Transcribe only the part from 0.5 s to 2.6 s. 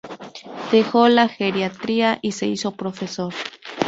Dejó la geriatría y se